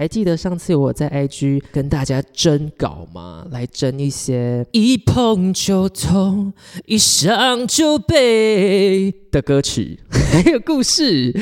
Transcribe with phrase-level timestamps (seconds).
[0.00, 3.44] 还记得上次我在 IG 跟大家征稿吗？
[3.50, 6.52] 来征一些一碰就痛、
[6.86, 11.34] 一想就悲的歌曲， 还有故事。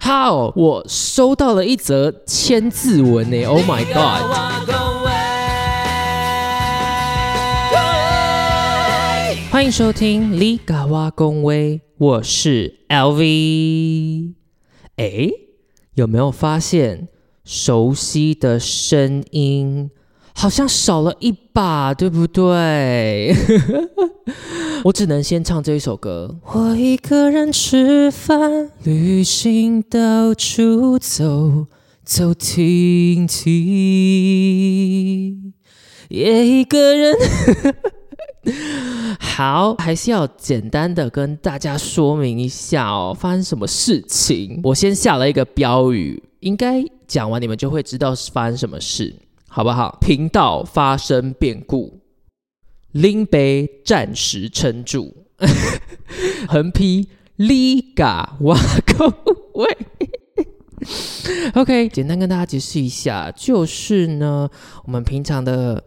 [0.00, 4.22] 好，我收到了一则千字文呢！Oh my god！
[9.50, 14.34] 欢迎收听《李嘎哇公威》，我是 LV。
[14.98, 15.28] 哎，
[15.94, 17.08] 有没有发现？
[17.44, 19.90] 熟悉的声音
[20.34, 23.34] 好像少了一把，对不对？
[24.84, 26.36] 我只能先唱这一首歌。
[26.52, 31.66] 我一个人吃饭、旅行、到处走
[32.02, 33.54] 走停停，
[36.08, 37.14] 也一个人。
[39.18, 44.60] 好，还是要简单的跟大家说明一下哦，发生什么事情？
[44.64, 46.84] 我先下了一个标语，应该。
[47.06, 49.14] 讲完你们就会知道是发生什么事，
[49.46, 49.98] 好不好？
[50.00, 52.00] 频道发生变故，
[52.92, 55.12] 林杯暂时撑住，
[56.48, 59.12] 横批里嘎瓦口
[59.54, 59.76] 味。
[61.54, 64.48] OK，简单跟大家解释一下，就是呢，
[64.86, 65.84] 我们平常的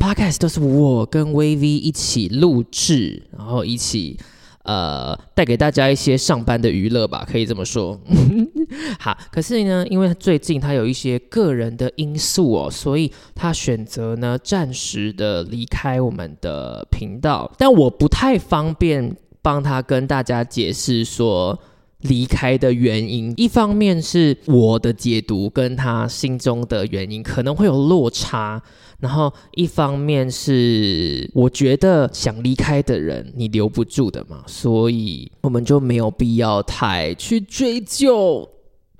[0.00, 4.18] Podcast 都是我跟 VV 一起录制，然后一起。
[4.64, 8.00] 呃，带给大家一些上班的娱乐吧，可以这么说。
[8.98, 17.50] 好，可是呢，因为最近他有一些个人的因素哦，所以他选择呢暂时的离开我们的频道。
[17.58, 21.58] 但我不太方便帮他跟大家解释说
[22.02, 23.34] 离开的原因。
[23.36, 28.62] 一方面是我的解读跟他心中的原因可能会有落差。
[29.00, 38.48] 然后一方面是我觉得想离开的人你留不住的嘛，所以我们就没有必要太去追究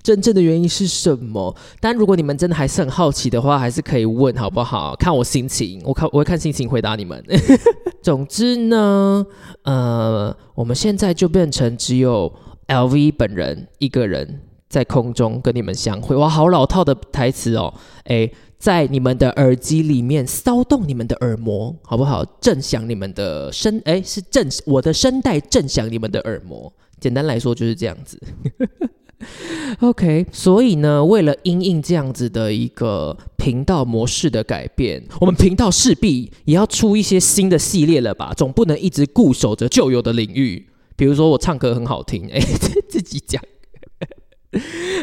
[0.01, 1.55] 真正的原因是什么。
[1.79, 4.93] 但如果你们真的还是很好奇的话，还是可以问好不好？
[4.97, 7.23] 看我心情，我看我会看心情回答你们。
[8.03, 9.25] 总之呢，
[9.61, 12.29] 呃，我们现在就变成只有
[12.73, 16.15] LV 本人一个人在空中跟你们相会。
[16.15, 17.73] 哇，好老套的台词哦，
[18.05, 18.29] 哎。
[18.63, 22.23] 在你们的耳机里面骚动你们的耳膜，好不好？
[22.39, 26.71] 震响你们的声，哎，是震我的声带震响你们的耳膜。
[26.97, 28.17] 简单来说就是这样子。
[29.83, 38.33] OK，所以呢，为了因应这样子的一个频道模式的改变，我们频道势必也要出一些新的系列了吧？
[38.33, 40.67] 总不能一直固守着旧有的领域。
[40.95, 42.39] 比如说我唱歌很好听，哎，
[42.89, 43.41] 自己讲。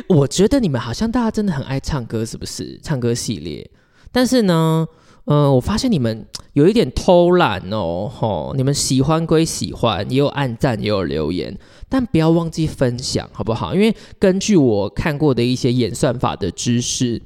[0.09, 2.79] 我觉得你们好像大家真的很爱唱歌，是不是？
[2.83, 3.69] 唱歌系列，
[4.13, 4.87] 但是呢，
[5.25, 11.59] 呃，我发现你们有一点偷懒哦，吼，你们喜欢归喜欢，也有按赞，也有留言，
[11.89, 13.75] 但不要忘记分享，好不好？
[13.75, 17.21] 因为根据我看过的一些演算法的知识，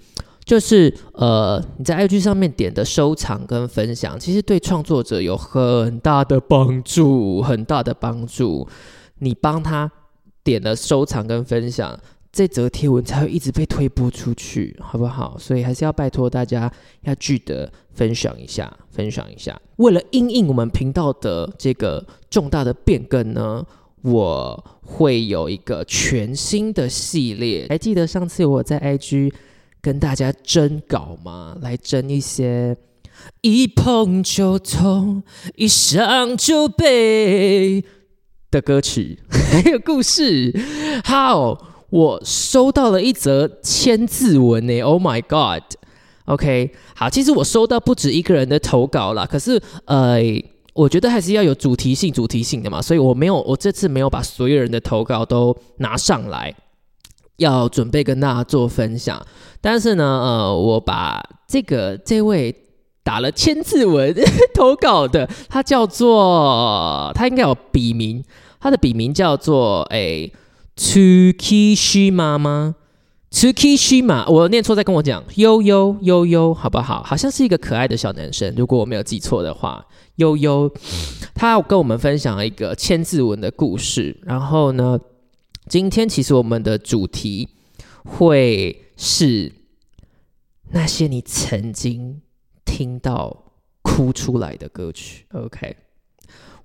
[0.44, 8.68] 就是呃，你在 IG 上面点的收藏跟分享，其实对创作者有很大的帮助，很大的帮助。
[9.20, 9.90] 你帮他
[10.42, 11.98] 点了收藏跟分享。
[12.36, 15.36] 这则贴文才会一直被推播出去，好不好？
[15.38, 16.68] 所以还是要拜托大家
[17.02, 19.56] 要记得分享一下，分享一下。
[19.76, 23.64] 为了应应我们频道的这个重大的变更呢，
[24.02, 27.66] 我会有一个全新的系列。
[27.68, 29.32] 还记得上次我在 IG
[29.84, 31.54] 跟大家征稿嘛？
[31.60, 32.74] 来征一些
[33.42, 35.22] 一碰就痛、
[35.56, 37.84] 一想就悲
[38.50, 40.58] 的歌曲， 还有故事。
[41.04, 41.74] 好。
[41.90, 50.18] 我收到了一则千字文呢，Oh my God！OK，好，其实我收到不止一个人的投稿啦，可是呃，
[50.72, 56.52] 我觉得还是要有主题性、主题性的嘛，所以我没有，我这次没有把所有人的投稿都拿上来，
[57.36, 59.20] 要准备跟大家做分享。
[59.60, 62.54] 但是呢，呃，我把这个这位
[63.02, 64.14] 打了千字文
[64.54, 68.22] 投稿的，他叫做，他应该有笔名，
[68.60, 70.32] 他的笔名叫做诶。
[70.76, 72.74] Tsukishima 吗
[73.30, 75.22] ？Tsukishima，我念错再跟我讲。
[75.36, 77.00] 悠悠悠悠，好不好？
[77.04, 79.86] 好像是一个可爱的小男生，如果我没有记错的话。
[80.16, 80.68] 悠悠，
[81.32, 84.16] 他要跟我们分享一个千字文的故事。
[84.24, 84.98] 然后呢，
[85.68, 87.48] 今天其实我们的主题
[88.04, 89.52] 会是
[90.70, 92.20] 那些你曾经
[92.64, 93.52] 听到
[93.82, 95.26] 哭出来的歌曲。
[95.32, 95.76] OK，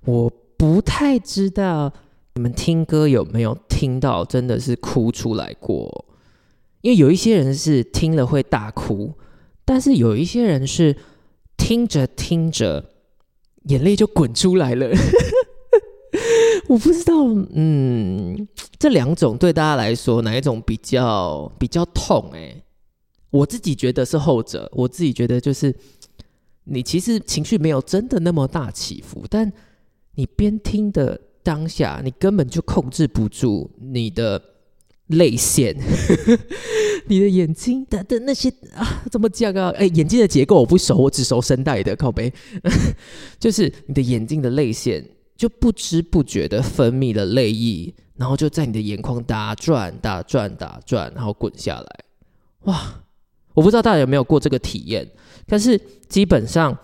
[0.04, 1.92] 我不太知道。
[2.34, 6.06] 你们听歌有没有听到真的是哭出来过？
[6.80, 9.12] 因为有一些人是听了会大哭，
[9.64, 10.96] 但是有一些人是
[11.56, 12.92] 听着听着
[13.64, 14.88] 眼泪就滚出来了。
[16.70, 18.46] 我不知道，嗯，
[18.78, 22.30] 这两种对大家来说哪一种比较比较痛？
[22.32, 22.62] 哎，
[23.30, 25.74] 我自己觉得是后者，我自己觉得就是
[26.62, 29.52] 你其实情绪没有真的那么大起伏，但
[30.14, 34.40] 你边听的当下，你根本就控制不住你的
[35.08, 35.76] 泪腺，
[37.08, 39.70] 你 的眼睛的的那些啊，怎么讲啊？
[39.76, 42.32] 哎，眼睛的结构我不熟，我只熟声带的，靠背，
[43.40, 45.04] 就是你的眼睛的泪腺
[45.40, 52.04] 就不知不觉的分泌了泪液，然后就在你的眼眶打转、打转、打转，然后滚下来，
[52.64, 53.00] 哇！
[53.54, 55.10] 我不知道大家有没有过这个体验，
[55.46, 56.76] 但是基本上，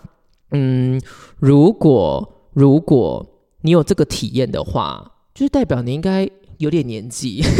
[0.49, 0.99] 嗯，
[1.37, 3.23] 如果如果
[3.61, 6.27] 你有这个体验的话，就是代表你应该
[6.57, 7.43] 有点年纪。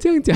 [0.00, 0.34] 这样讲，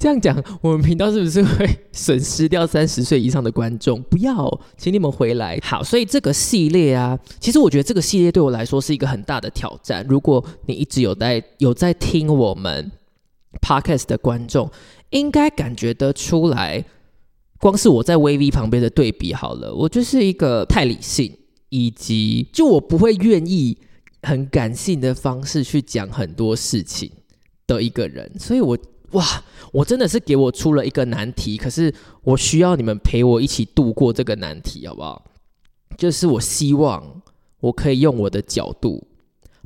[0.00, 4.00] 这样讲，我们频道是不是会损失掉三十岁以上的观众？
[4.04, 5.58] 不要，请你们回来。
[5.62, 10.02] 好，所以这个系列啊，其实我觉得这个系列对我来说是一个很大的挑战。
[10.08, 12.90] 如果你一直有在有在听我们
[13.60, 14.70] podcast 的观众，
[15.10, 16.82] 应该感觉得出来，
[17.58, 21.30] 光是我在 VV 旁边的对比好了，我就是一个太理性，
[21.68, 23.76] 以及就我不会愿意
[24.22, 27.10] 很感性的方式去讲很多事情。
[27.66, 28.76] 的一个人，所以我
[29.12, 29.24] 哇，
[29.72, 31.92] 我真的是给我出了一个难题，可是
[32.22, 35.24] 我需要你们陪我一起度过这个难题，好不好？
[35.96, 37.20] 就是我希望
[37.60, 39.06] 我可以用我的角度，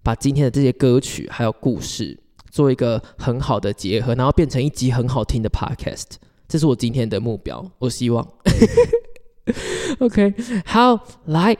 [0.03, 2.19] 把今天的这些歌曲还有故事
[2.51, 6.17] 做一个很好的结合，然后变成一集很好听的 podcast，
[6.49, 7.71] 这是我今天的目标。
[7.79, 8.27] 我希望，
[10.01, 11.57] OK，好，来，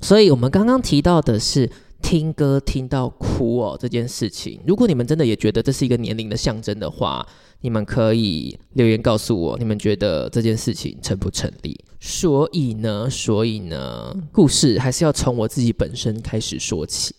[0.00, 1.70] 所以我们刚刚提到的是。
[2.02, 7.26] 听歌听到哭哦，这件事情，如果你们真的也觉得这是一个年龄的象征的话，
[7.60, 11.78] 你们可以留言告诉我，你们觉得这件事情成不成立？
[11.98, 17.14] 所以呢，所以呢，故事还是要从我自己本身开始说起。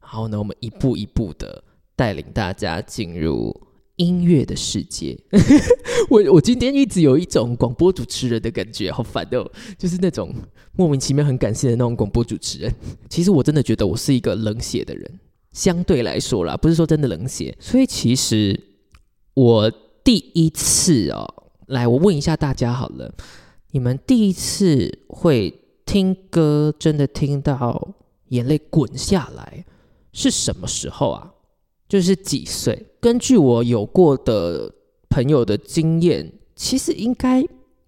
[0.00, 1.64] 然后呢，我们一步一步的
[1.96, 3.58] 带领大家进入。
[3.96, 5.16] 音乐的世界，
[6.10, 9.48] 我我今天一直有一种广播主持人的感觉，好烦哦！
[9.78, 10.34] 就是那种
[10.72, 12.74] 莫名其妙很感谢的那种广播主持人。
[13.08, 15.20] 其实我真的觉得我是一个冷血的人，
[15.52, 17.56] 相对来说啦，不是说真的冷血。
[17.60, 18.58] 所以其实
[19.34, 19.70] 我
[20.02, 23.14] 第一次哦，来我问一下大家好了，
[23.70, 25.54] 你们第一次会
[25.86, 27.94] 听歌，真的听到
[28.30, 29.64] 眼泪滚下来
[30.12, 31.33] 是什么时候啊？
[31.88, 32.86] 就是几岁？
[33.00, 34.72] 根据我有过的
[35.08, 37.44] 朋友的经验，其实应该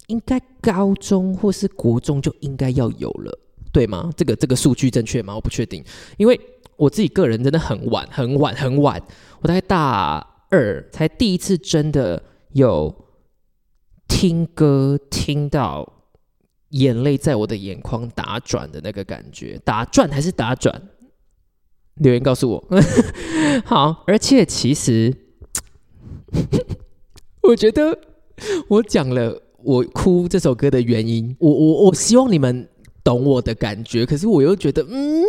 [0.08, 3.38] 应该高中或是国中就应该要有了，
[3.72, 4.10] 对吗？
[4.16, 5.34] 这个这个数据正确吗？
[5.34, 5.82] 我不确定，
[6.16, 6.38] 因为
[6.76, 9.02] 我自己个人真的很晚很晚很晚，
[9.40, 12.22] 我大概大二才第一次真的
[12.52, 12.94] 有
[14.06, 15.90] 听歌听到
[16.70, 20.80] 眼泪在我的眼眶打转的那个感觉，打转还是打转？
[21.96, 22.64] 留言告诉我，
[23.64, 25.14] 好，而且其实，
[27.42, 27.98] 我觉得
[28.68, 32.68] 我讲了我哭这首歌的原因，我我我希望你们
[33.02, 35.24] 懂我的感觉，可是我又觉得，嗯，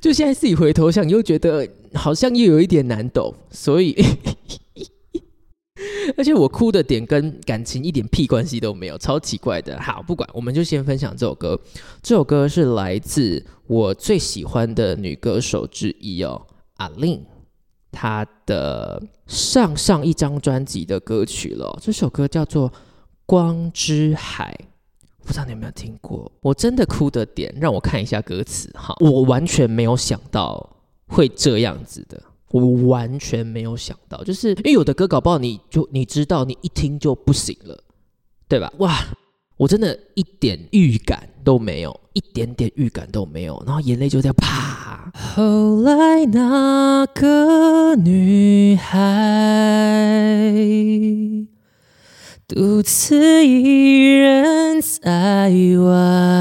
[0.00, 3.96] 就现在自己回头想，又觉得好像又有一点难懂，所以。
[6.16, 9.80] 而且我哭的点跟感情一点屁关系都没有，超奇怪的。
[9.80, 11.58] 好，不管，我们就先分享这首歌。
[12.02, 16.46] 这首歌是来自我最喜欢的女歌手之一哦，
[16.76, 17.24] 阿令，
[17.90, 21.78] 她的上上一张专辑的歌曲了。
[21.80, 22.68] 这首歌叫做
[23.24, 24.58] 《光之海》，
[25.26, 26.30] 不知道你有没有听过？
[26.40, 28.94] 我真的哭的点，让我看一下歌词哈。
[29.00, 30.76] 我完全没有想到
[31.06, 32.20] 会这样子的。
[32.50, 37.78] 我完全没有想到，就是因为有的歌搞不好你就你知道，你一听就不行了，
[38.48, 38.72] 对吧？
[38.78, 39.06] 哇，
[39.56, 45.12] 我真的一点预感都没有，一点点预感都没有，然后眼泪就在啪。
[45.14, 48.98] 后来那个女孩
[52.48, 56.39] 独自一人在外。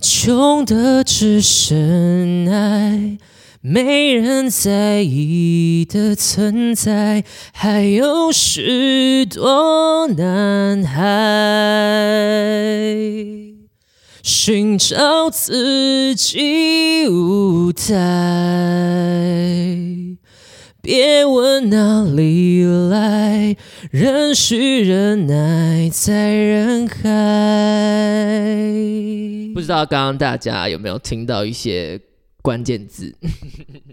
[0.00, 3.18] 穷的只剩爱，
[3.60, 11.02] 没人在意的存在，还有许多男孩
[14.22, 17.96] 寻找自己舞台。
[20.88, 23.54] 别问哪里来，
[23.90, 27.04] 人需忍耐在人海。
[29.52, 32.00] 不知道刚刚大家有没有听到一些
[32.40, 33.14] 关键字？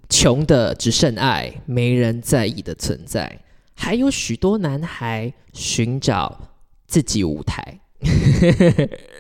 [0.08, 3.42] 穷的只剩爱，没人在意的存在，
[3.76, 6.40] 还有许多男孩寻找
[6.88, 7.78] 自己舞台。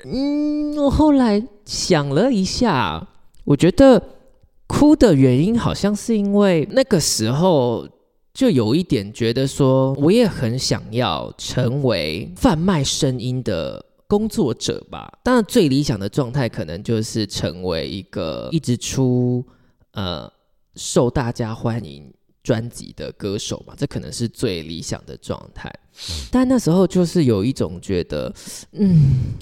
[0.06, 3.06] 嗯，我后来想了一下，
[3.44, 4.02] 我觉得。
[4.68, 7.88] 哭的原因好像是因为那个时候
[8.34, 15.20] 就有一点觉得说，我也很想要成为贩卖声音的工作者吧。
[15.24, 19.46] 当然，最理想的状态可能就是成为一个一直出
[19.92, 20.32] 呃
[20.76, 22.12] 受大家欢迎
[22.44, 25.74] 专辑的歌手嘛，这可能是最理想的状态。
[26.30, 28.34] 但那时候就是有一种觉得，
[28.74, 29.36] 嗯，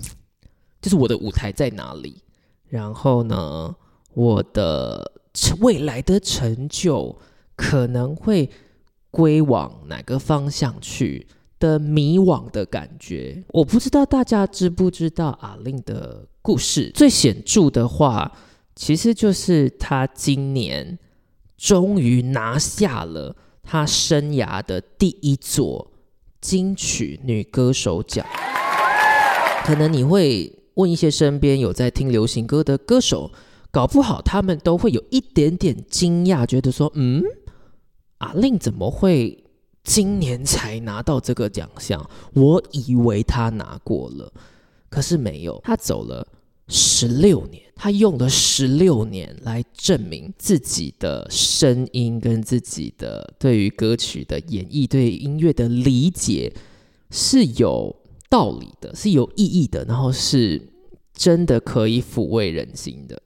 [0.81, 2.21] 就是我的舞台在哪里？
[2.67, 3.75] 然后呢，
[4.13, 5.11] 我的
[5.59, 7.17] 未来的成就
[7.55, 8.49] 可能会
[9.11, 11.27] 归往哪个方向去
[11.59, 13.43] 的迷惘的感觉。
[13.49, 16.91] 我不知道大家知不知道阿令的故事。
[16.93, 18.31] 最显著的话，
[18.75, 20.97] 其实就是他今年
[21.57, 25.89] 终于拿下了他生涯的第一座。
[26.41, 28.25] 金曲女歌手奖，
[29.63, 33.31] 可能你会问一些身边有在听流行歌的歌手，
[33.73, 37.23] 搞不好他们都会有一点点惊讶，觉得说：“嗯，
[38.19, 39.43] 阿令怎么会
[39.83, 42.07] 今年才拿到这个奖项？
[42.35, 44.31] 我以为他拿过了，
[44.89, 46.27] 可是没有，他走了。”
[46.69, 56.53] 十六年，他用了十六年来证明自己的声音跟自己的对于歌曲的演绎、对音乐的理解
[57.11, 57.93] 是有
[58.29, 60.69] 道理的，是有意义的，然后是
[61.13, 63.21] 真的可以抚慰人心的。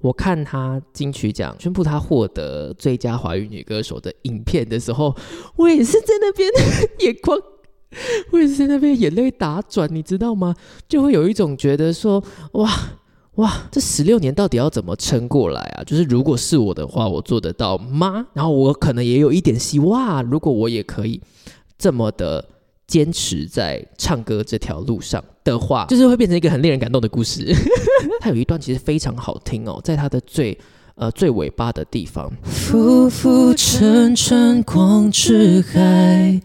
[0.00, 5.14] 我看他金曲奖宣布他获得最佳华语女歌手的影片的时候，
[5.56, 6.50] 我也是在那边
[7.00, 7.38] 眼眶。
[8.30, 10.54] 我也是在那边眼泪打转，你知道吗？
[10.88, 12.70] 就会有一种觉得说，哇
[13.34, 15.82] 哇，这十六年到底要怎么撑过来啊？
[15.82, 18.26] 就是如果是我的话，我做得到吗？
[18.32, 21.20] 然后我可能也有一点希望，如果我也可以
[21.76, 22.48] 这么的
[22.90, 27.54] 坚持在唱歌这条路上的话，就是会变成一个很令人感动的故事。
[28.20, 30.58] 他有一段其实非常好听哦，在他的最
[30.96, 36.40] 呃最尾巴的地方，浮浮沉沉光之海。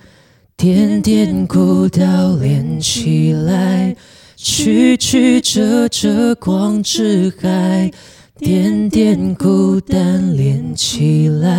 [0.58, 3.94] 点点孤岛连起来，
[4.38, 7.92] 曲曲折折光之海，
[8.38, 11.52] 点点孤单连起来。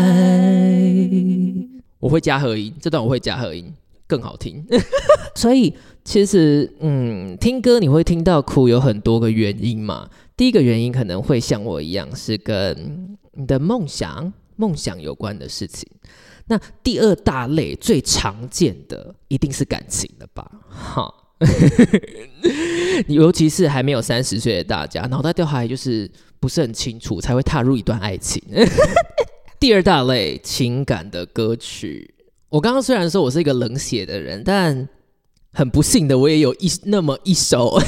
[2.01, 3.71] 我会加和音，这段我会加和音，
[4.07, 4.65] 更好听。
[5.35, 10.09] 所以其实，嗯，听歌你会听到哭，有很多个原因嘛。
[10.37, 15.89] 第一个原因可能会像我一样，是跟你的梦想、梦想有关的事情。
[16.47, 20.49] 那第二大类最常见的一定是感情了吧？
[20.69, 21.13] 哈，
[23.09, 26.09] 尤其是还没有三十岁的大家，脑袋掉下来就是
[26.39, 28.41] 不是很清楚，才会踏入一段爱情。
[29.59, 32.15] 第二大类情感的歌曲，
[32.49, 34.89] 我刚刚虽然说我是一个冷血的人，但
[35.53, 37.79] 很不幸的，我也有一那么一首。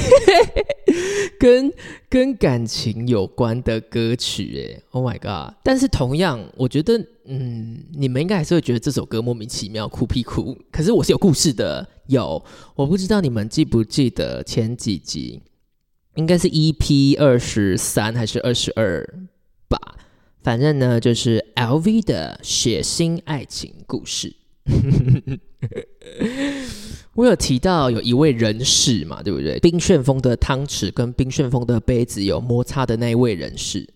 [1.38, 1.72] 跟
[2.08, 5.54] 跟感情有关的歌曲，哎，Oh my god！
[5.62, 10.58] 但是同样，我觉得，嗯，你们应该还是会觉得这首歌莫名其妙，哭屁哭。
[10.72, 15.40] 可是我是有故事的，有，我不知道你们记不记得前几集，
[16.16, 19.06] 应该是 EP 二十三还是二十二
[19.68, 19.78] 吧？
[20.42, 24.34] 反正呢，就是 LV 的血腥爱情故事。
[27.14, 29.58] 我有提到有一位人士嘛，对不对？
[29.58, 33.88] 冰旋风的汤匙跟冰旋风的杯子有摩擦的那一位人士，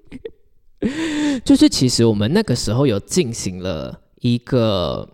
[1.44, 5.08] 就是其实我们那个时候有进行了一个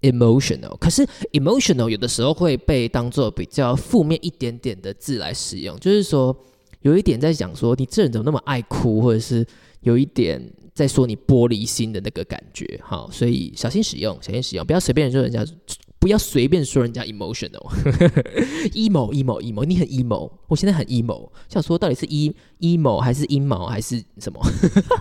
[0.04, 6.36] emotional，可是 emotional 有的时候会被当做比较负面一点点的字来使用，就是说
[6.82, 9.46] 有一点在讲说你这人怎么那么爱哭，或者是
[9.82, 10.42] 有一点
[10.74, 15.46] 在说你玻璃心的那个感觉，好，所以小心使用，小心使用，不要随便说人家，
[16.00, 24.42] 不要随便说人家 emotional，emo emo emo，你很 emo，我现在很 emo，想说到底是 e emo 还是阴谋还是什么？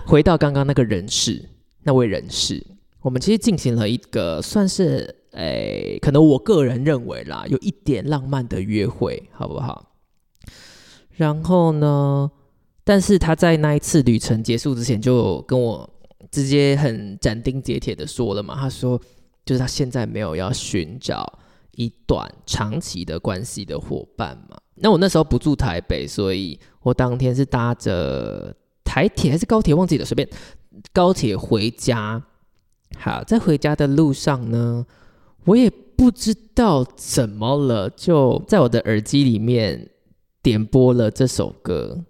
[0.05, 1.49] 回到刚刚那个人事，
[1.83, 2.65] 那位人事。
[3.03, 9.91] 我们其实进行了一个算是诶，可能我个人认为啦，有一点浪漫的约会，好不好？
[11.11, 12.31] 然后呢，
[12.85, 15.87] 但是他在那一次旅程结束之前，就跟我
[16.31, 18.97] 直接很斩钉截铁的说了嘛，他说，
[19.43, 21.39] 就是他现在没有要寻找
[21.71, 24.57] 一段长期的关系的伙伴嘛。
[24.75, 28.55] 那我那时候不住台北，所以我当天是搭着
[28.85, 30.25] 台铁还是高铁忘记了，随便
[30.93, 32.23] 高铁回家。
[33.03, 34.85] 好，在回家的路上呢，
[35.43, 39.89] 我也不知道怎么了，就在我的耳机里面
[40.41, 42.05] 点播了这首歌。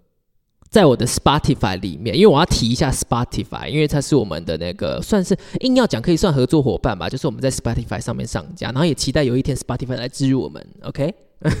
[0.70, 10.64] 在我的 Spotify 里面，因为我要提一下 Spotify，因为它是我们的那个算是硬要讲可以算合作伙伴吧，就是我们在 Spotify 上面上架，然后也期待有一天 Spotify 来支持我们。
[10.82, 11.12] OK，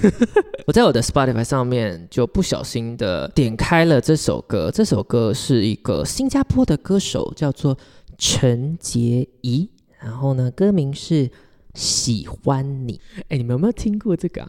[0.66, 7.76] 我在我的 Spotify 上面就不小心的点开了这首歌，这首歌是一个新加坡的歌手，叫做
[8.18, 9.68] 陈洁仪，
[9.98, 11.30] 然后呢，歌名是。
[11.74, 14.48] 喜欢你，哎，你们有没有听过这个？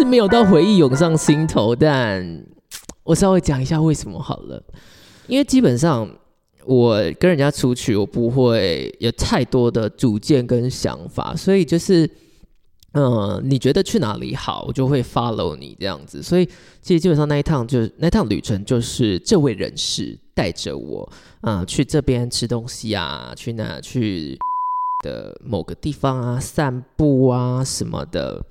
[0.00, 2.42] 是没有到回忆涌上心头，但
[3.04, 4.62] 我稍微讲一下为什么好了。
[5.26, 6.08] 因为基本上
[6.64, 12.08] 我跟人家出去，我不会有太多的主见跟想法，所以就是，
[12.94, 16.22] 嗯，你觉得去哪里好，我就会 follow 你这样子。
[16.22, 16.46] 所以
[16.80, 20.18] 其实基本上那一趟就那趟旅程，就是这位人士。
[20.32, 21.06] 带着我，
[21.42, 24.38] 啊，去这边吃东西啊，去那去
[25.04, 28.42] 的某个地方啊，散步啊什么的，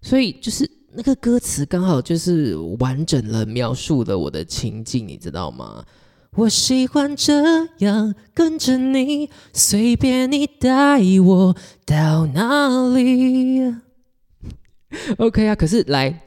[0.00, 5.84] 所以就是那个歌词刚好就是完整了描述了我的情境，你知道吗？
[6.36, 13.74] 我喜欢这样跟着你，随便你带我到哪里。
[15.18, 16.22] OK 啊，可是来。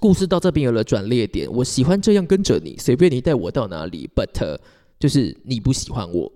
[0.00, 4.10] 故事到这边有了转捩点，我喜欢这样跟着你，随便你带我到哪里。
[4.12, 4.58] But
[4.98, 6.32] 就是你不喜欢我，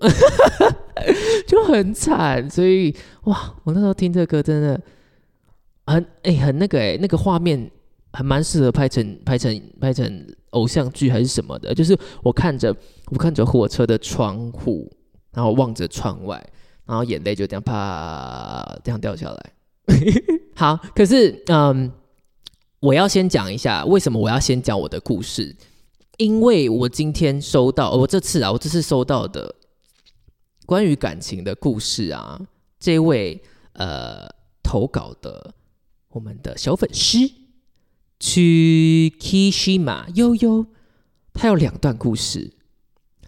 [1.48, 2.48] 就很惨。
[2.48, 4.80] 所以哇，我那时候听这歌真的
[5.86, 7.70] 很哎，很那个哎，那个画面
[8.12, 11.74] 还蛮适合拍成拍成拍成偶像剧还是什么的。
[11.74, 12.74] 就是我看着
[13.06, 14.90] 我看着火车的窗户，
[15.32, 16.44] 然后望着窗外，
[16.84, 19.52] 然后眼泪就这样啪这样掉下来。
[20.54, 21.92] 好，可是嗯。
[22.82, 25.54] 我要先讲一下为什么我要先讲我的故事，
[26.16, 29.54] 因为我今天收到，我这次啊，我这次收到的
[30.66, 32.40] 关于感情的故事啊，
[32.80, 33.40] 这位
[33.74, 34.28] 呃
[34.64, 35.54] 投稿的
[36.12, 37.18] 我们的小粉丝
[38.20, 40.66] 去 Kishima 悠悠，
[41.34, 42.52] 他有两段故事，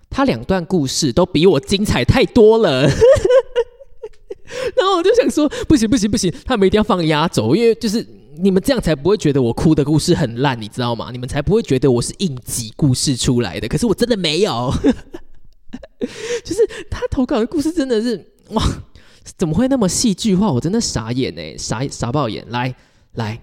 [0.09, 2.83] 他两段故事都比我精彩太多了，
[4.77, 8.07] 然后我就想说，不行不行不行，他们一定要放压轴，因为就是。
[8.37, 11.11] 你们这样才不会觉得我哭的故事很烂，你知道吗？
[11.13, 13.69] 你们才不会觉得我是应急故事出来的。
[13.69, 14.75] 可是我真的没有，
[16.45, 18.61] 就是他投稿的故事真的是哇，
[19.37, 20.53] 怎么会那么戏剧化？
[20.53, 22.45] 我真的傻眼呢，傻傻爆眼。
[22.51, 22.75] 来
[23.13, 23.41] 来，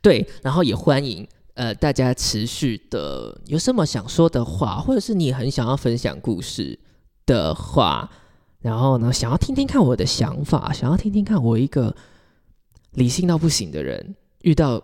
[0.00, 6.78] 对，然后也欢迎呃大家持续的有什么想说的话，或者是你很想要分享故事
[7.26, 8.10] 的话，
[8.60, 11.94] 然后呢想要听听看我的想法，想要听听看我一个。
[12.94, 14.78] 理性到不行的人遇到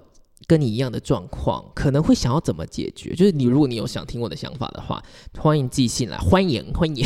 [0.47, 3.15] 跟你一样的状况，可能会想要怎么解决？
[3.15, 5.03] 就是你，如果你有想听我的想法的话，
[5.39, 7.05] 欢迎寄信来，欢迎欢迎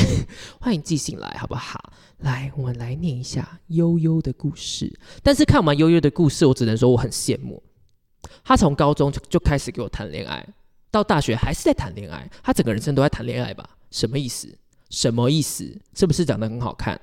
[0.60, 1.92] 欢迎寄信来，好不好？
[2.18, 4.92] 来，我们来念一下悠悠的故事。
[5.22, 7.62] 但是看完悠悠的故事，我只能说我很羡慕
[8.44, 10.46] 他，从高中就就开始给我谈恋爱，
[10.90, 13.68] 到大学还是在谈恋爱，他整个人生都在谈恋爱吧？
[13.90, 14.48] 什么意思？
[14.90, 15.80] 什么意思？
[15.94, 17.00] 是不是长得很好看？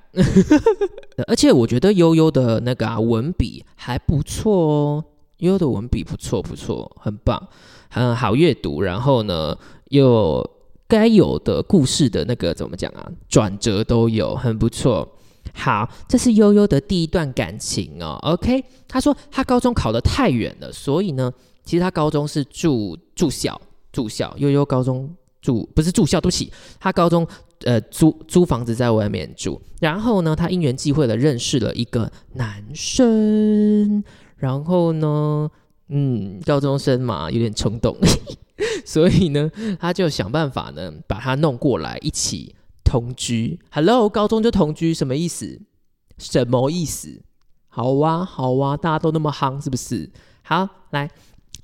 [1.28, 5.06] 而且我觉得悠悠的那个啊文笔还不错哦，
[5.40, 7.48] 悠悠的文笔不错不错，很棒，
[7.90, 8.82] 很好阅读。
[8.82, 9.58] 然后呢，
[9.90, 10.48] 又
[10.88, 13.12] 该有的故事的那个怎么讲啊？
[13.28, 15.08] 转折都有，很不错。
[15.54, 18.18] 好，这是悠悠的第一段感情哦。
[18.22, 23.60] OK，他说他高中考得太远了，所以呢，其实他高中是住住校，
[23.92, 24.34] 住校。
[24.38, 27.28] 悠悠高中住不是住校，对不起，他高中。
[27.66, 34.02] 呃，租租房子在外面住，然后呢，他因缘际会的认识了一个男生，
[34.40, 35.50] 然后呢，
[35.90, 37.96] 嗯，高中生嘛，有点冲动，
[38.86, 43.60] 所以呢，他就想办法呢，把他弄过来一起同居。
[43.70, 45.62] Hello，高中就同居，什么意思？
[46.18, 47.22] 什么意思？
[47.68, 50.10] 好哇，好哇，大家都那么夯，是不是？
[50.42, 51.12] 好，来，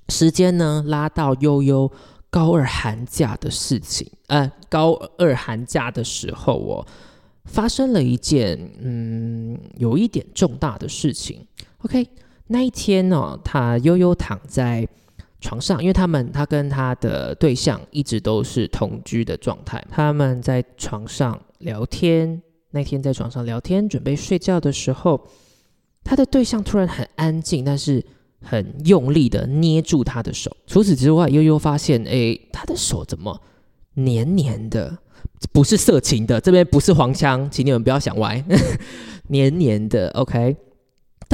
[0.09, 1.91] 时间呢，拉到悠悠。
[2.31, 6.85] 高二寒假的事情，呃，高二寒假的时候哦，
[7.45, 11.47] 发生了一件嗯有一点重大的事情。
[11.77, 12.05] OK，
[12.47, 14.88] 那一天哦，他悠悠躺在
[15.41, 22.41] 床上，因为他们他跟他的对象一直都是同居的状态，他们在床上聊天。
[22.71, 25.27] 那天在床上聊天，准备睡觉的时候，
[26.03, 28.03] 他的对象突然很安静，但是
[28.41, 30.55] 很用力的捏住他的手。
[30.67, 33.41] 除此之外，悠悠发现，哎，他的手怎么
[33.93, 34.97] 黏黏的？
[35.53, 38.43] 不是色情的，这边不是黄腔，请你们不要想歪，
[39.29, 40.58] 黏黏的，OK。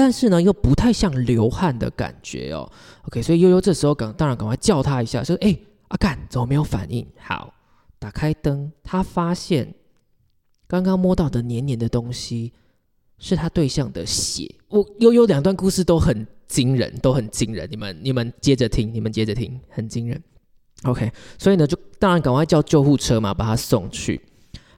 [0.02, 2.68] 但是呢，又不太像流汗的感觉哦
[3.04, 3.22] ，OK。
[3.22, 5.56] 所以悠悠这时候赶，当然赶快叫他一下，说：“哎，
[5.90, 7.54] 阿干，怎么没有反应？”好，
[8.00, 9.76] 打开灯，他发现。
[10.68, 12.52] 刚刚摸到的黏黏的东西，
[13.20, 14.50] 是他对象的血。
[14.70, 17.70] 我悠悠两段故事都很惊人，都很惊人。
[17.70, 20.20] 你们你们接着听，你们接着听，很惊人。
[20.86, 24.20] OK，所以呢，就当然赶快叫救护车嘛，把他送去。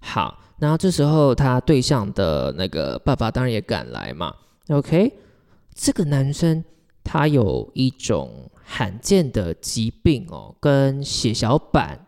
[0.02, 4.36] 好，然后这时候他对象的那个爸爸当然也赶来嘛。
[4.70, 5.14] OK，
[5.74, 6.64] 这个男生
[7.04, 12.06] 他有一种罕见的疾病哦，跟血小板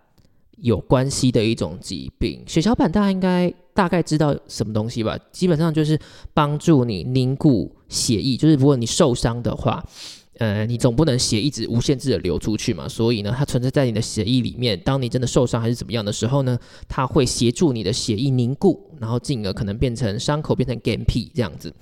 [0.57, 2.43] 有关系的一种疾病。
[2.47, 3.53] 血小板大家应该。
[3.75, 5.99] 大概知道什么东西吧，基本上就是
[6.33, 9.85] 帮助你凝固血液，就是如果你受伤的话，
[10.38, 14.80] 呃，你总不能血一直无限制的流出去嘛，所以呢，它存在在你的血液里面。
[14.80, 21.74] 当你真的受伤还是怎么样的时候呢，它会协助你的血液凝固，然后进而可能变成伤口变成干皮这样子。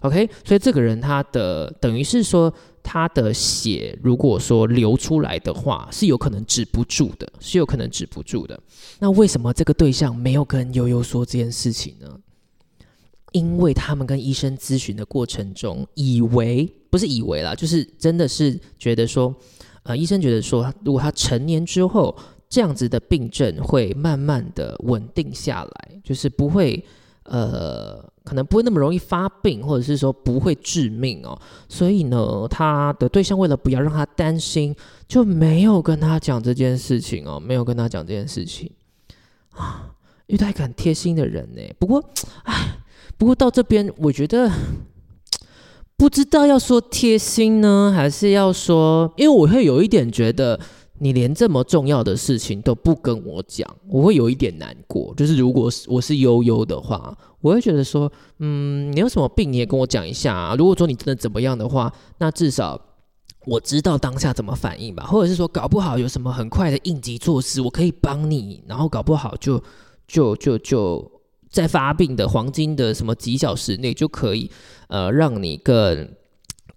[0.00, 2.52] OK，所以这个人他的等于是说。
[2.88, 8.56] 他的血如果说流出来的话，是有可能止不住的，是有可能止不住的。
[9.00, 12.06] 那为什么这个对象没有跟悠悠说这件事情呢？
[13.36, 19.34] 因为他们跟医生咨询的过程中，以为不是以为啦，就是真的是觉得说，
[19.82, 22.16] 呃，医生觉得说，如果他成年之后，
[22.48, 26.82] 这样子的病症会慢慢的稳定下来，就是不会。
[27.28, 31.36] 呃，可能不会那么容易发病，或者是说不会致命哦。
[31.68, 34.72] 所以呢，他的对象为了不要让他担心，
[35.08, 38.70] 就没有跟他讲这件事情哦，没有跟他讲这件事情
[39.50, 39.92] 啊。
[40.28, 42.00] 遇到一个很贴心的人呢，不过，
[42.44, 42.78] 唉，
[43.18, 44.50] 不过到这边，我觉得
[45.96, 50.58] 不知道要说贴心呢，还是要说，因为我会有一点觉得。
[50.98, 55.12] 你连这么重要的事情都不跟我讲，我会有一点难过。
[55.14, 60.54] 就是如果是我是悠悠的话，我会觉得说，嗯，你有什么病你也跟我讲一下啊。
[60.56, 62.80] 如果说你真的怎么样的话，那至少
[63.44, 65.04] 我知道当下怎么反应吧。
[65.04, 68.64] 或者是说，搞不好有什么很快的应急措施，我可以帮你。
[68.66, 69.62] 然后搞不好就
[70.08, 71.15] 就就就
[71.56, 74.50] 在发病的黄金的什么几小时内就可以，
[74.88, 76.08] 呃，让你更。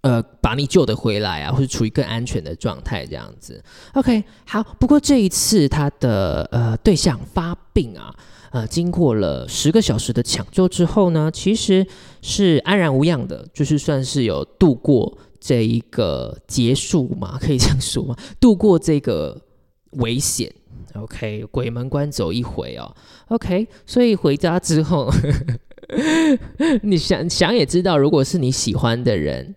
[0.02, 3.62] 呃，把你救得回来啊，或者处于更安全的状态这样子。
[3.92, 4.62] OK，好。
[4.80, 8.10] 不过这一次他的呃对象发病啊，
[8.50, 11.86] 呃，经过了十个小时的抢救之后呢，其实
[12.22, 18.16] 是安然无恙的，就是算是有度过这一个结束嘛，可以这样说吗？
[18.40, 19.38] 度过这个
[19.98, 20.50] 危险。
[20.94, 22.94] OK，鬼门关走一回哦。
[23.28, 25.10] OK，所以回家之后，
[26.82, 29.54] 你想想也知道，如果是你喜欢的人。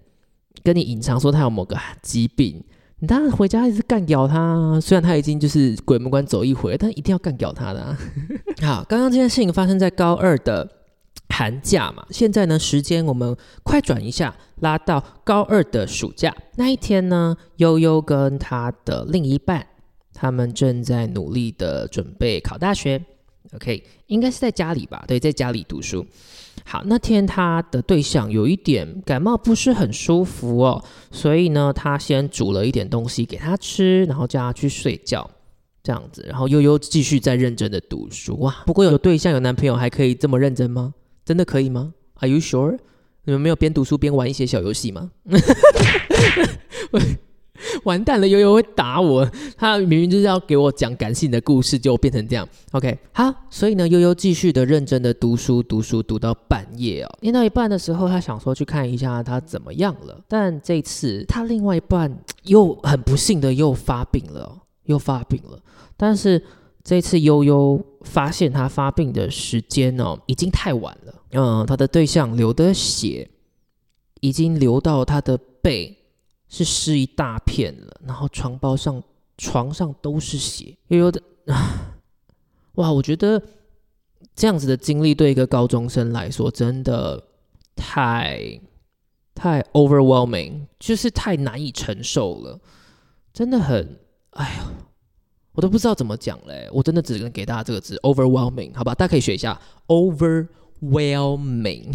[0.66, 2.64] 跟你隐藏说他有某个疾病，
[3.00, 4.80] 你当然回家一直干掉他。
[4.80, 7.98] 虽然他已经就是鬼门关走一回，但一定要干掉他的。
[8.66, 10.66] 好，刚刚这件事情发生在高二的
[11.28, 19.68] 寒假嘛，现在呢时间我们快转一下，拉到高二的暑假那一天呢，悠悠跟他的另一半，
[20.14, 23.04] 他们正在努力的准备考大学。
[23.54, 25.04] OK，应该是在家里吧？
[25.08, 26.06] 对，在家里读书。
[26.66, 35.30] 好，那天他的对象有一点感冒，不是很舒服哦，所以呢，他先煮了一点东西给他吃，然后叫他去睡觉，
[35.84, 38.64] 这样子，然后悠悠继续在认真的读书哇。
[38.66, 40.94] 不过有对象有男朋友还可以这么认真吗？
[41.26, 42.80] 真的可以吗？Are you sure？
[43.26, 45.12] 你们没有边读书边玩一些小游戏吗？
[47.84, 49.30] 完蛋了，悠悠会打我。
[49.58, 52.48] 他明明就是要给我讲感性的故事，就变成这样。
[52.72, 57.18] OK，好，所以呢，悠悠继续的认真的读书，读书读到半夜哦。
[57.22, 60.20] 念到一半的时候，他想说去看一下他怎么样了。
[60.28, 65.60] 但这次他另外一半又很不幸的又发病了，又发病了。
[65.96, 66.42] 但是
[66.84, 71.16] 这次悠悠发现他发病的时间哦，已经太晚了。
[71.32, 73.30] 嗯，他的对象流的血
[74.20, 75.98] 已经流到他的背。
[76.54, 79.02] 是湿一大片了，然后床包上、
[79.40, 81.98] 床上都是血，悠悠的啊！
[82.78, 83.42] 哇，我觉得
[84.36, 87.24] 这样子的经历对一个高中生来说真的
[87.76, 88.62] 太
[89.34, 92.60] 太 overwhelming，就是太难以承受了，
[93.34, 93.98] 真的很，
[94.34, 94.72] 哎呀，
[95.54, 101.88] 我都不知道怎么讲嘞，我真的只能给大家这个字 overwhelming，好吧，大家可以学一下 overwhelming，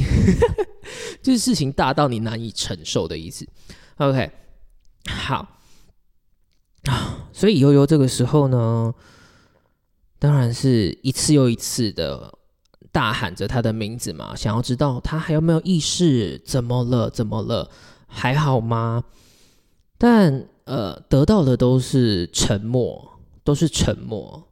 [1.23, 3.47] 就是事情大到你难以承受的意思。
[3.99, 4.29] OK，
[5.29, 5.47] 好
[6.85, 8.95] 啊，所以悠悠这个时候呢，
[10.19, 12.33] 当然是一次又一次的
[12.91, 17.11] 大喊着他的名字嘛，想要知道他还有没有意识，怎么了？
[17.11, 17.71] 怎么了？
[18.07, 19.05] 还好吗？
[19.99, 23.07] 但呃，得到的都是沉默。
[23.45, 24.47] 都是沉默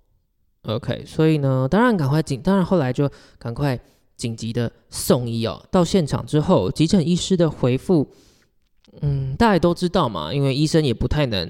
[0.62, 3.06] ，OK，所以呢，当然赶快紧，当然后来就
[3.38, 3.78] 赶快
[4.16, 5.62] 紧急的送医哦。
[5.70, 8.08] 到现场之后，急诊医师的回复，
[9.00, 11.46] 嗯，大家都知道嘛，因为医生也不太能，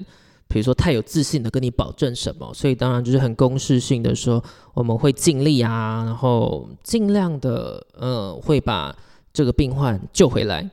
[0.47, 8.95] 比如说太有自信的跟你保证什么，所以当然就是很公式性的说，我们会尽力啊，然后尽量的，呃，会把
[9.31, 10.69] 这个病患救回来。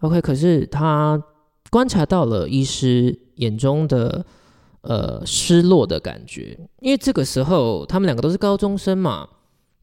[0.00, 1.22] OK，可是他
[1.70, 4.24] 观察到了医师眼中的。
[4.84, 9.28] 呃，失落的感觉，因为这个时候他们两个都是高中生嘛，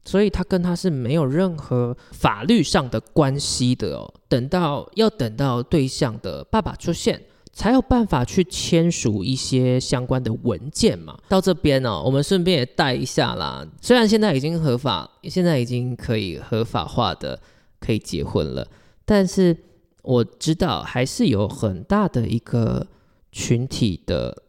[0.10, 4.14] 所以他跟他是没有任何法律上的关系的哦。
[4.28, 7.22] 等到要等到对象的爸爸出现，
[7.54, 11.16] 才有办法去签署一些相关的文件嘛。
[11.28, 13.64] 到这边呢，我们顺便也带一下啦。
[13.82, 17.40] 虽然现在已经合法，现在已经可以合法化的
[17.80, 18.68] 可以结婚了，
[19.06, 19.56] 但是
[20.02, 22.88] 我知道还是有很大的一个
[23.32, 24.44] 群体的。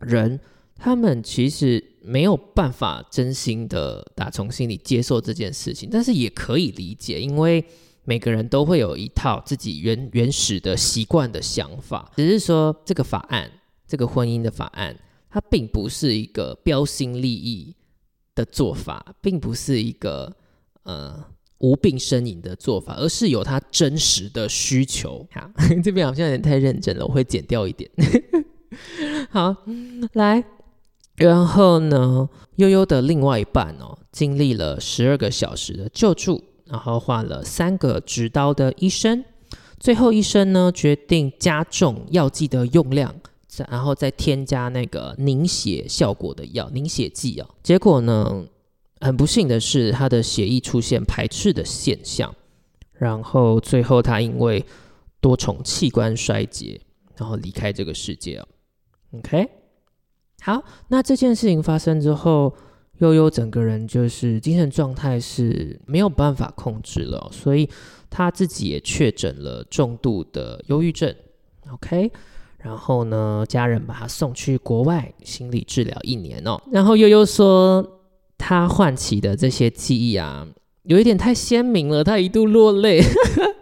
[0.00, 0.38] 人
[0.78, 7.64] 他们其实没有办法真心的打从心里接受这件事情，但是也可以理解，因为
[8.04, 12.12] 每个人都会有一套自己原原始的习惯的想法。
[12.16, 13.50] 只是说这个法案，
[13.86, 14.96] 这个婚姻的法案，
[15.30, 17.74] 它并不是一个标新立异
[18.34, 20.32] 的做法，并不是一个
[20.84, 21.24] 呃
[21.58, 25.26] 无病呻吟的做法，而是有它真实的需求。
[25.32, 25.50] 好，
[25.82, 27.90] 这边好像有点太认真了，我会剪掉一点。
[29.30, 29.56] 好，
[30.12, 30.44] 来，
[31.16, 32.28] 然后呢？
[32.56, 39.22] 悠悠的另外一半哦，经历了十二个小时的救助，然后换了三个执刀的医生，
[39.78, 43.14] 最后医生呢决定加重药剂的用量，
[43.68, 47.46] 然后再添加那个凝血效果的药凝血剂啊。
[47.62, 48.46] 结果呢，
[49.02, 52.34] 很不幸的是，他的血液出现排斥的现象，
[52.94, 54.64] 然后最后他因为
[55.20, 56.80] 多重器官衰竭，
[57.18, 58.48] 然后离开这个世界哦。
[59.18, 59.46] OK，
[60.46, 62.54] 好，那这件事情发生之后，
[62.98, 67.68] 悠悠整个人就是精神状态是没有办法控制了，所以
[68.08, 71.12] 他自己也确诊了重度的忧郁症。
[71.72, 72.12] OK，
[72.58, 76.56] 然后呢，家人把他送去国外心理治疗一年哦。
[76.70, 77.84] 然后悠悠说，
[78.38, 80.46] 他唤起的这些记忆啊，
[80.84, 83.02] 有一点太鲜明了，他一度落泪。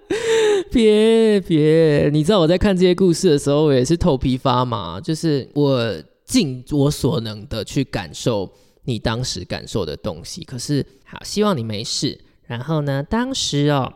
[0.70, 8.50] 别别，你知道我在看这些故事的时候，我也是头皮发麻，就是我尽我所能的去感受
[8.84, 10.42] 你当时感受的东西。
[10.44, 12.18] 可是好，希望你没事。
[12.46, 13.92] 然后呢，当时哦，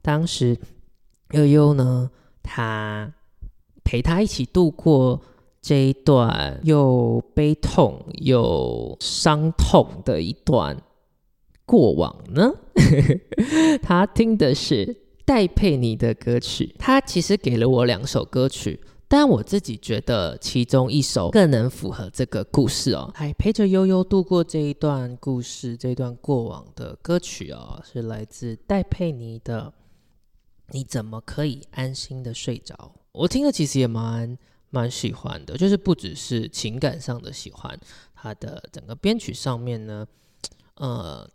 [0.00, 0.56] 当时
[1.32, 2.10] 悠悠呢，
[2.42, 3.12] 他
[3.84, 5.20] 陪他一起度过
[5.60, 10.76] 这一段又悲痛又伤痛的一段
[11.64, 12.52] 过往呢，
[13.82, 14.98] 他听的是。
[15.24, 18.80] 戴佩妮的歌曲，他其实给了我两首歌曲，
[19.12, 23.12] 但我自己觉得其中一首更能符合这个故事哦。
[23.14, 29.70] 还陪着悠悠度过这一段故事、这段过往的歌曲哦，是来自戴佩妮的
[30.68, 32.74] 《你怎么可以安心的睡着》。
[33.12, 34.38] 我听了其实也蛮
[34.70, 37.78] 蛮喜欢的，就是不只是情感上的喜欢，
[38.14, 40.06] 它的整个编曲上面呢，
[40.76, 41.28] 呃。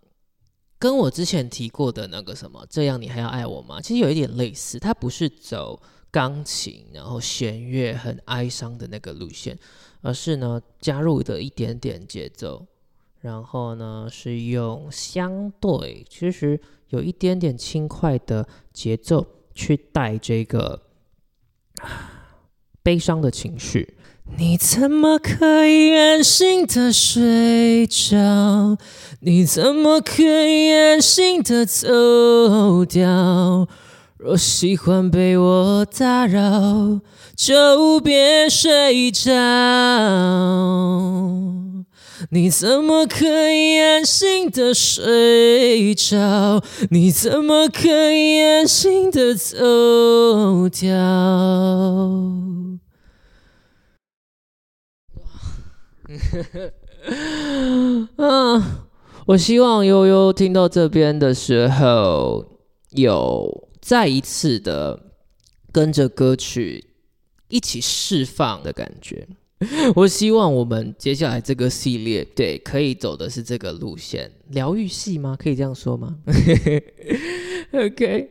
[0.79, 3.81] 跟我之前提过的那个什么，这样你还要爱我吗？
[3.81, 5.81] 其实有一点类似，它不是走
[6.11, 9.57] 钢琴然后弦乐很哀伤的那个路线，
[10.01, 12.65] 而是呢加入的一点点节奏，
[13.21, 20.83] 然后呢是用相对其实有一点点轻快的节奏去带这个
[22.81, 23.95] 悲伤的情绪。
[24.37, 28.77] 你怎么可以安心的睡着？
[29.21, 33.69] 你怎么可以安心的走掉？
[34.19, 37.01] 若喜欢被我打扰，
[37.35, 39.29] 就别睡着。
[42.31, 46.63] 你怎么可以安心的睡着？
[46.89, 50.89] 你怎么可以安心的走掉？
[58.17, 58.63] 嗯，
[59.27, 62.45] 我希望悠悠听到这边的时候，
[62.89, 65.01] 有再一次的
[65.71, 66.83] 跟着歌曲
[67.47, 69.25] 一起释放的感觉。
[69.95, 75.37] 我希望我们接下来这个系列，对，可以走的是这个路线，疗愈系吗？
[75.39, 76.17] 可以这样说吗？
[77.71, 78.29] OK，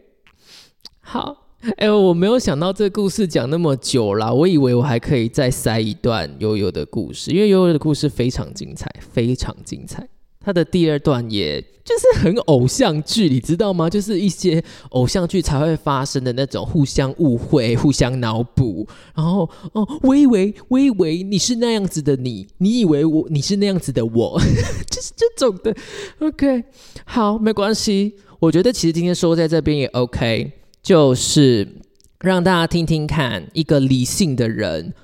[1.00, 1.44] 好。
[1.78, 10.06] 哎，我没有想到这故事讲那么久啦，我以为我还可以再塞一段悠悠的故事，因为悠悠的故事非常精彩，非常精彩。
[10.46, 13.90] 他的第二段也就是很偶像剧，你知道吗？
[13.90, 24.40] 就是一些偶像剧才会发生的那种互相误会、互相脑补，然后哦，我以为我以为你是那样子的你，你以为我你是那样子的我，
[24.88, 25.76] 就是这种的。
[26.20, 26.62] OK，
[27.04, 30.52] 好，没关系，我觉得其实今天说在这边也 OK。
[30.80, 31.66] 就是
[32.20, 34.94] 让大家听听看，一个理性的人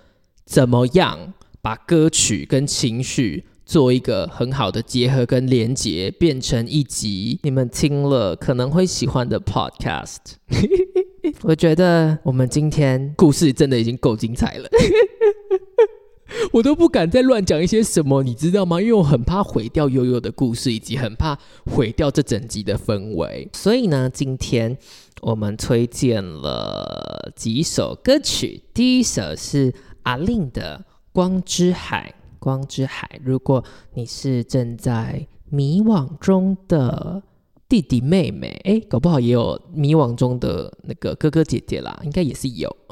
[0.46, 10.18] 怎么样把歌曲跟情绪做一个很好的结合跟连接，变成一集你们听了可能会喜欢的 podcast。
[11.40, 14.68] 我觉得我们今天故事真的已经够精彩了。
[16.52, 18.78] 我都不敢再乱讲一些什么，你知道吗？
[18.78, 23.48] 因为我很怕毁掉悠悠的故事，以及很怕毁掉这整集的氛围。
[23.54, 24.76] 所以呢，今天
[25.22, 28.64] 我们推荐了几首歌曲。
[28.74, 33.08] 第一首是阿令的《光之海》，光之海。
[33.22, 37.22] 如果你是正在迷惘中的
[37.68, 42.76] 弟弟妹妹，哎，搞不好也有迷惘中的那个哥哥姐姐啦，应该也是有。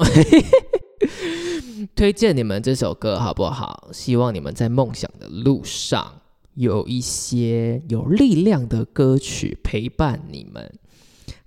[1.96, 3.88] 推荐你们这首歌好不好？
[3.92, 6.20] 希望你们在梦想的路上
[6.54, 10.72] 有一些有力量的歌曲陪伴你们。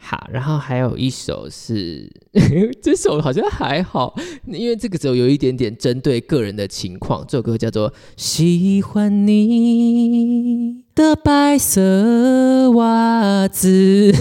[0.05, 2.11] 好，然后还有一首是
[2.83, 4.13] 这首好像还好，
[4.45, 7.25] 因为这个时候有一点点针对个人的情况。
[7.25, 14.11] 这首歌叫做《喜欢你的白色袜子》，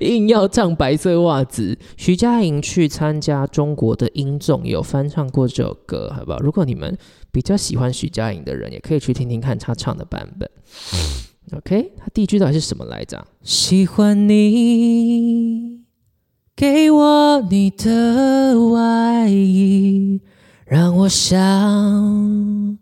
[0.00, 1.78] 硬要唱白色袜子。
[1.96, 6.38] 徐佳莹去参加中国的音综，有翻唱过这首歌，好不好？
[6.40, 6.94] 如果你们
[7.32, 10.50] 比较喜欢徐佳莹的人，也可以去听听看她唱的版本。
[11.54, 13.22] OK，他第一句到底是什么来着？
[13.42, 15.82] 喜欢你，
[16.56, 20.22] 给我你的外衣，
[20.64, 22.78] 让我想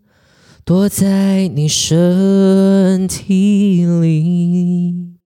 [0.64, 5.16] 躲在你身体里。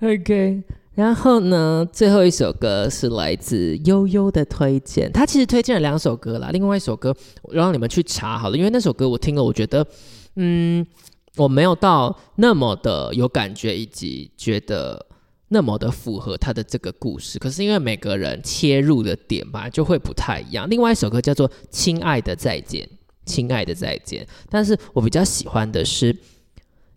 [0.00, 0.62] OK，
[0.94, 9.86] 然后呢，最后一首歌是来自悠悠的推荐，他其实推荐了两首歌啦，另外一首歌我让你们去查好了，因为那首歌我听了，我觉得，
[10.36, 10.86] 嗯。
[11.36, 15.06] 我没有到那么的有感觉，以及觉得
[15.48, 17.38] 那么的符合他的这个故事。
[17.38, 20.68] 可是因为每个人切入的点吧，就会不太一样。
[20.68, 22.84] 另外一首歌叫做《亲爱的再见》，
[23.24, 24.26] 亲爱的再见。
[24.50, 26.16] 但是我比较喜欢的是。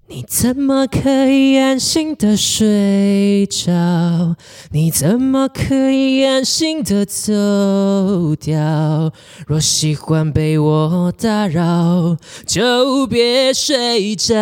[0.08, 4.36] 你怎么可以安心的睡着？
[4.72, 9.12] 你怎么可以安心的走掉？
[9.48, 12.16] 若喜欢被我打扰，
[12.46, 14.36] 就别睡着。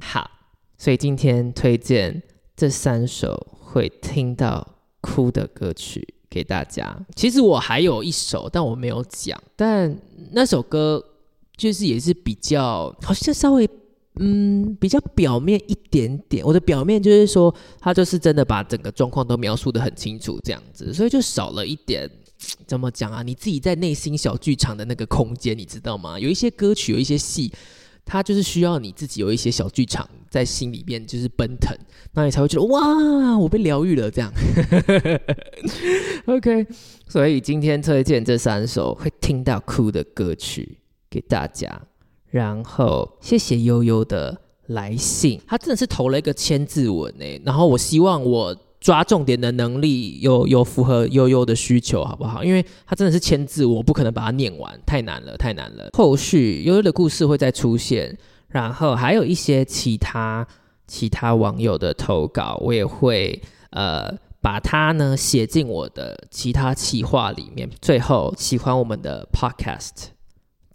[0.00, 0.30] 好，
[0.78, 2.22] 所以今天推荐
[2.56, 4.64] 这三首会听到
[5.00, 6.96] 哭的歌曲给大家。
[7.16, 9.36] 其实我还有一首，但我没有讲。
[9.56, 9.98] 但
[10.30, 11.04] 那首歌。
[11.56, 13.68] 就是也是比较，好像稍微
[14.20, 16.44] 嗯比较表面一点点。
[16.44, 22.10] 我的表面就是说，他就是真的把整个状况都描述的很清楚，这样子，所以就少了一点
[22.66, 23.22] 怎么讲啊？
[23.22, 26.20] 你自己在内心小剧场的那个空间，你知道吗？
[26.20, 27.50] 有一些歌曲，有一些戏，
[28.04, 31.74] 它就是需要你自己有一些小剧场在心里面就是奔腾，
[32.12, 34.30] 那你才会觉得哇，我被疗愈了这样。
[36.26, 36.66] OK，
[37.08, 40.78] 所以今天推荐这三首会听到哭的歌曲。
[41.10, 41.82] 给大家，
[42.30, 52.44] 然后谢谢悠悠的来信，他真的是投了一个千字文诶，然后我希望我抓重点的能力有有符合悠悠的需求，好不好？
[52.44, 55.88] 因为他真的是千字，我不可能把它念完，太难了，太难了。
[55.92, 58.16] 后续悠悠的故事会再出现，
[58.48, 60.46] 然后还有一些其他
[60.86, 63.40] 其他网友的投稿，我也会
[63.70, 67.68] 呃把它呢写进我的其他企划里面。
[67.80, 70.15] 最后喜欢我们的 Podcast。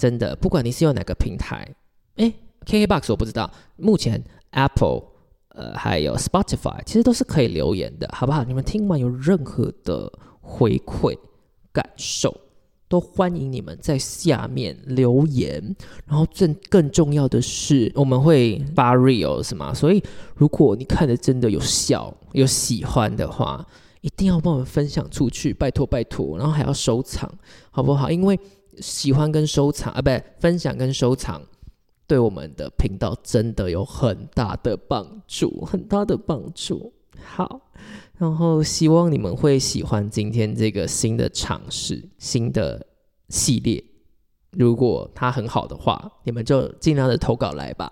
[0.02, 1.76] 真的，不管你是用哪个平台，
[2.16, 2.34] 哎
[2.66, 5.04] ，KKBOX 我不知道，目前 Apple，
[5.50, 8.44] 呃，还有 Spotify，其实都是可以留言的，好不好？
[8.44, 11.16] 你们听完有任何的回馈
[11.72, 12.36] 感受，
[12.88, 15.76] 都欢迎你们在下面留言。
[16.08, 19.72] 然后，更更重要的是，我们会发 real 是吗？
[19.72, 20.04] 所以，
[20.36, 23.64] 如果你看的真的有效、有喜欢的话，
[24.02, 27.32] 一定要帮我们分享出去，拜托拜托，然后还要收藏，
[27.70, 28.10] 好不好？
[28.10, 28.40] 因为
[28.80, 30.10] 喜欢跟收藏啊，不，
[30.40, 31.42] 分享跟收藏，
[32.08, 36.94] 对我们的频道真的有很大的帮助，很大的帮助。
[37.24, 37.62] 好，
[38.18, 42.86] 然后希望你们会喜欢今天这个新的尝试，新的
[43.30, 43.84] 系列。
[44.52, 47.90] 如果它很好的话，你们就尽量的投稿来吧。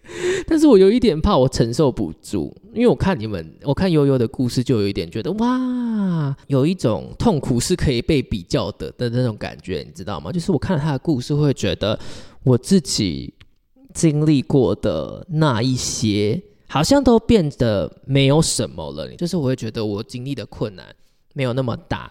[0.46, 10.32] 但是我有一点怕我承受不住，因为我看你们，我看悠悠的故事，就有一点觉得哇，有一种痛苦是可以被比较的的那种感觉，你知道吗？
[10.32, 11.98] 就是我看了他的故事，会觉得
[12.42, 13.34] 我自己
[13.92, 19.06] 经历过的那一些，好像都变得没有什么了。
[19.16, 20.86] 就是我会觉得我经历的困难
[21.34, 22.10] 没有那么大。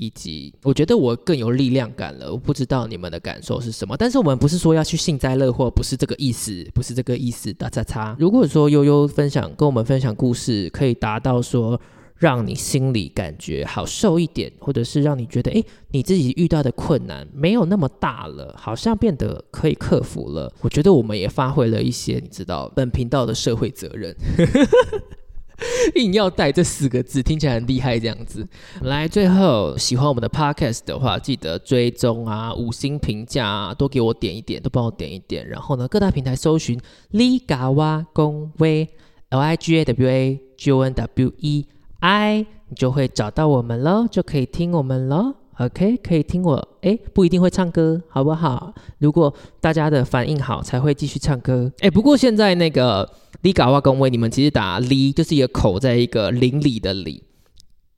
[0.00, 3.94] 以及我觉得我更有力量感了，我不知道你们的感受是什么。
[3.98, 7.52] 但是我们不是说要去幸灾乐祸，不是这个意思，不是这个意思。
[7.52, 8.16] 打叉叉。
[8.18, 11.78] 如果说悠悠分享跟我们分享故事，可以达到说
[12.16, 20.50] 让你心里感觉好受一点，或者是让你觉得诶你自己遇到的困难没有那么大了，好像变得可以克服了。
[20.62, 24.16] 我觉得我们也发挥了一些你知道本频道的社会责任。
[25.96, 28.46] 硬要带这四个字，听起来很厉害，这样子。
[28.82, 35.46] 来，最后喜欢我们的 podcast 的话，记得追踪啊，五星评价啊，多给我点一点，都帮我点一点。
[35.46, 36.80] 然后呢，各大平台搜寻
[37.12, 38.88] Ligawa 公威
[39.30, 41.66] L I G A W A G O N W E
[42.00, 45.34] I，你就会找到我们了，就可以听我们了。
[45.60, 48.72] OK，可以听我哎，不一定会唱歌，好不好？
[48.98, 51.70] 如果大家的反应好，才会继续唱歌。
[51.80, 53.06] 哎，不过现在那个
[53.42, 57.22] 李嘎哇公位，你们其实打李就是一个口，在一个邻里的里，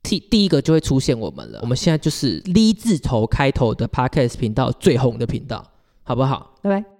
[0.01, 1.59] 第第一个就会出现我们了。
[1.61, 5.65] 我们现在就是李字头开头的 Podcast 频道最红的频道，
[6.03, 6.55] 好不好？
[6.61, 6.92] 拜拜。